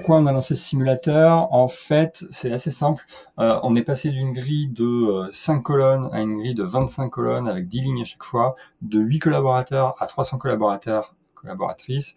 [0.00, 3.04] Pourquoi on a lancé ce simulateur En fait, c'est assez simple.
[3.38, 7.10] Euh, on est passé d'une grille de 5 euh, colonnes à une grille de 25
[7.10, 12.14] colonnes avec 10 lignes à chaque fois, de 8 collaborateurs à 300 collaborateurs, collaboratrices.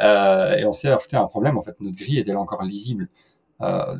[0.00, 1.58] Euh, et on s'est heurté à un problème.
[1.58, 3.08] En fait, notre grille là encore lisible.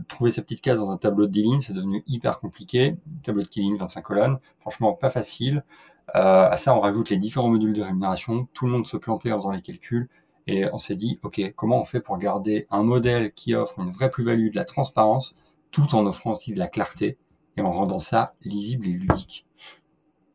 [0.07, 2.97] trouver ces petites cases dans un tableau de 10 lignes, c'est devenu hyper compliqué.
[3.25, 5.65] tableau de 10 lignes, 25 colonnes, franchement pas facile.
[6.13, 8.47] à ça, on rajoute les différents modules de rémunération.
[8.53, 10.09] Tout le monde se plantait en faisant les calculs.
[10.47, 13.91] Et on s'est dit, OK, comment on fait pour garder un modèle qui offre une
[13.91, 15.35] vraie plus-value, de la transparence,
[15.71, 17.19] tout en offrant aussi de la clarté
[17.57, 19.47] et en rendant ça lisible et ludique.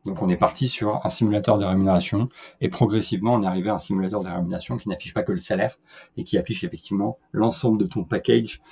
[0.04, 2.28] Donc on est parti sur un simulateur de rémunération
[2.60, 5.38] et progressivement on est arrivé à un simulateur de rémunération qui n'affiche pas que le
[5.38, 5.78] salaire
[6.16, 8.62] et qui affiche effectivement l'ensemble de ton package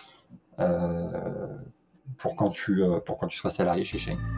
[0.58, 1.58] euh,
[2.16, 4.37] pour quand tu euh, pour quand tu seras salarié chez Shane.